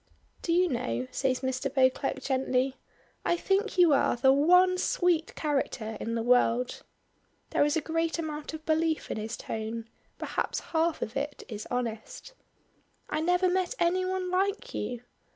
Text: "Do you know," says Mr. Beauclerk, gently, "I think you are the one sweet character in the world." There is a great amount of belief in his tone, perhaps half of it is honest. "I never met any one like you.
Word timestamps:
"Do 0.41 0.51
you 0.51 0.67
know," 0.67 1.07
says 1.11 1.41
Mr. 1.41 1.71
Beauclerk, 1.71 2.21
gently, 2.23 2.75
"I 3.23 3.37
think 3.37 3.77
you 3.77 3.93
are 3.93 4.15
the 4.15 4.33
one 4.33 4.79
sweet 4.79 5.35
character 5.35 5.95
in 5.99 6.15
the 6.15 6.23
world." 6.23 6.81
There 7.51 7.63
is 7.63 7.77
a 7.77 7.81
great 7.81 8.17
amount 8.17 8.55
of 8.55 8.65
belief 8.65 9.11
in 9.11 9.17
his 9.17 9.37
tone, 9.37 9.87
perhaps 10.17 10.59
half 10.71 11.03
of 11.03 11.15
it 11.15 11.43
is 11.47 11.67
honest. 11.69 12.33
"I 13.11 13.21
never 13.21 13.47
met 13.47 13.75
any 13.77 14.03
one 14.03 14.31
like 14.31 14.73
you. 14.73 15.01